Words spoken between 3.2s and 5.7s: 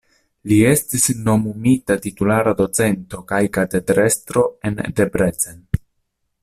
kaj katedrestro en Debrecen.